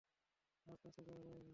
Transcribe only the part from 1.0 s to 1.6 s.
যাওয়া যাবে না।